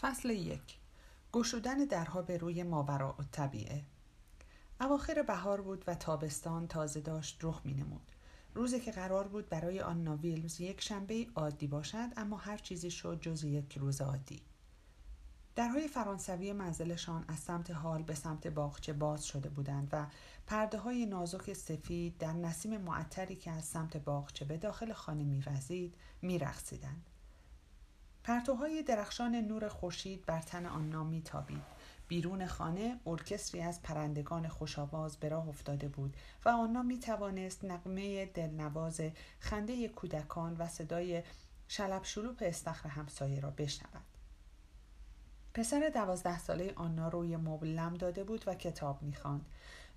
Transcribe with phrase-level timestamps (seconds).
[0.00, 0.78] فصل یک.
[1.32, 3.82] گشودن درها به روی ماورا و طبیعه.
[4.80, 8.12] اواخر بهار بود و تابستان تازه داشت رخ می نمود.
[8.54, 13.20] روزی که قرار بود برای آنا ویلمز یک شنبه عادی باشد اما هر چیزی شد
[13.20, 14.42] جز یک روز عادی.
[15.56, 20.06] درهای فرانسوی منزلشان از سمت حال به سمت باغچه باز شده بودند و
[20.46, 25.94] پرده های نازک سفید در نسیم معطری که از سمت باغچه به داخل خانه میوزید
[26.22, 27.06] میرقصیدند.
[28.24, 31.78] پرتوهای درخشان نور خورشید بر تن آنها میتابید.
[32.08, 38.26] بیرون خانه ارکستری از پرندگان خوشاواز به راه افتاده بود و آنها می توانست نقمه
[38.26, 39.00] دلنواز
[39.40, 41.22] خنده کودکان و صدای
[41.68, 44.04] شلب شلوپ استخر همسایه را بشنود.
[45.54, 49.46] پسر دوازده ساله آنا روی مبل لم داده بود و کتاب می‌خواند.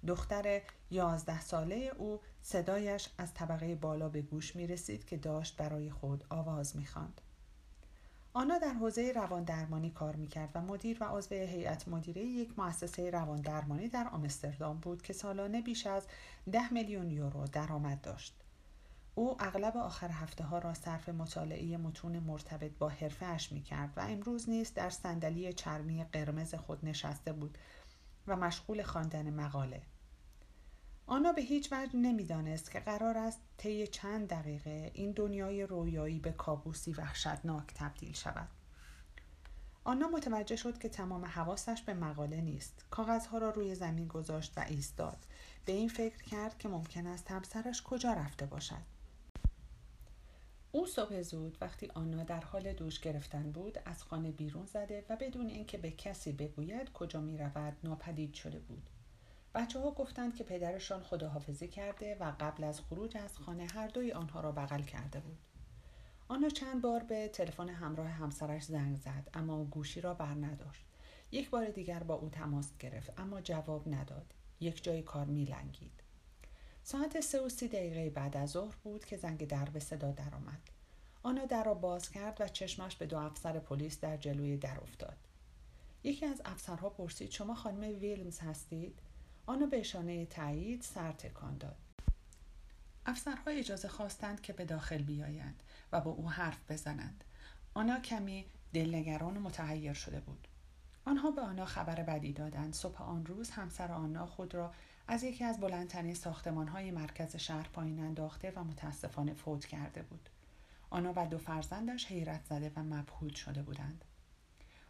[0.07, 5.91] دختر یازده ساله او صدایش از طبقه بالا به گوش می رسید که داشت برای
[5.91, 7.21] خود آواز می‌خواند.
[8.33, 13.87] آنا در حوزه رواندرمانی کار می‌کرد و مدیر و عضو هیئت مدیره یک مؤسسه رواندرمانی
[13.87, 16.07] در آمستردام بود که سالانه بیش از
[16.51, 18.35] ده میلیون یورو درآمد داشت.
[19.15, 23.93] او اغلب آخر هفته ها را صرف مطالعه متون مرتبط با حرفه اش می کرد
[23.97, 27.57] و امروز نیز در صندلی چرمی قرمز خود نشسته بود
[28.27, 29.81] و مشغول خواندن مقاله.
[31.11, 36.31] آنا به هیچ وجه نمی‌دانست که قرار است طی چند دقیقه این دنیای رویایی به
[36.31, 38.47] کابوسی وحشتناک تبدیل شود.
[39.83, 42.85] آنا متوجه شد که تمام حواسش به مقاله نیست.
[42.91, 45.17] کاغذها را روی زمین گذاشت و ایستاد.
[45.65, 48.83] به این فکر کرد که ممکن است همسرش کجا رفته باشد.
[50.71, 55.15] او صبح زود وقتی آنا در حال دوش گرفتن بود از خانه بیرون زده و
[55.15, 58.89] بدون اینکه به کسی بگوید کجا می رود ناپدید شده بود.
[59.55, 64.11] بچه ها گفتند که پدرشان خداحافظی کرده و قبل از خروج از خانه هر دوی
[64.11, 65.37] آنها را بغل کرده بود.
[66.27, 70.85] آنها چند بار به تلفن همراه همسرش زنگ زد اما گوشی را بر نداشت.
[71.31, 74.33] یک بار دیگر با او تماس گرفت اما جواب نداد.
[74.59, 76.03] یک جای کار می لنگید.
[76.83, 80.61] ساعت سه و سی دقیقه بعد از ظهر بود که زنگ در به صدا درآمد.
[81.23, 85.17] آنا در را باز کرد و چشمش به دو افسر پلیس در جلوی در افتاد.
[86.03, 88.99] یکی از افسرها پرسید شما خانم ویلمز هستید؟
[89.45, 91.77] آنو به اشانه تایید سر تکان داد.
[93.05, 97.23] افسرها اجازه خواستند که به داخل بیایند و با او حرف بزنند.
[97.73, 100.47] آنا کمی دلنگران و متحیر شده بود.
[101.05, 102.73] آنها به آنها خبر بدی دادند.
[102.73, 104.73] صبح آن روز همسر آنا خود را
[105.07, 106.15] از یکی از بلندترین
[106.67, 110.29] های مرکز شهر پایین انداخته و متاسفانه فوت کرده بود.
[110.89, 114.05] آنا و دو فرزندش حیرت زده و مبهوت شده بودند.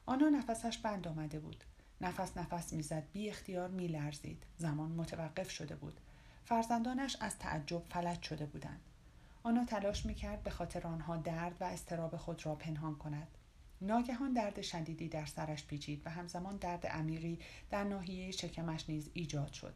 [0.05, 1.63] آنا نفسش بند آمده بود.
[2.01, 4.43] نفس نفس می‌زد بی اختیار میلرزید.
[4.57, 5.99] زمان متوقف شده بود.
[6.45, 8.81] فرزندانش از تعجب فلج شده بودند.
[9.43, 13.27] آنها تلاش می‌کرد به خاطر آنها درد و استراب خود را پنهان کند.
[13.81, 19.53] ناگهان درد شدیدی در سرش پیچید و همزمان درد عمیقی در ناحیه شکمش نیز ایجاد
[19.53, 19.73] شد.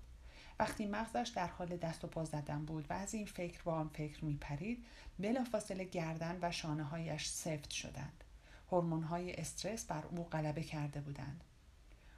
[0.59, 3.87] وقتی مغزش در حال دست و پا زدن بود و از این فکر و آن
[3.87, 4.85] فکر میپرید
[5.19, 8.23] بلافاصله گردن و شانه هایش سفت شدند.
[8.71, 11.43] هورمون های استرس بر او غلبه کرده بودند.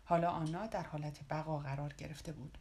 [0.09, 2.51] حالا آنا در حالت بقا قرار گرفته بود.